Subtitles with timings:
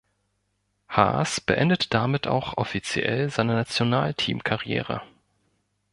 [0.89, 5.03] Haas beendete damit auch offiziell seine Nationalteam-Karriere.